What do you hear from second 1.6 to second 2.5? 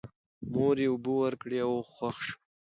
او هوښ شو.